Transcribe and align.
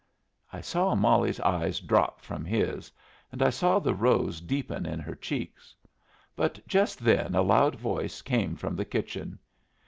I 0.51 0.61
saw 0.61 0.95
Molly's 0.95 1.39
eyes 1.41 1.79
drop 1.79 2.21
from 2.21 2.43
his, 2.43 2.91
and 3.31 3.43
I 3.43 3.51
saw 3.51 3.77
the 3.77 3.93
rose 3.93 4.41
deepen 4.41 4.87
in 4.87 4.99
her 4.99 5.13
cheeks. 5.13 5.75
But 6.35 6.59
just 6.67 6.97
then 6.97 7.35
a 7.35 7.43
loud 7.43 7.75
voice 7.75 8.23
came 8.23 8.55
from 8.55 8.75
the 8.75 8.85
kitchen. 8.85 9.37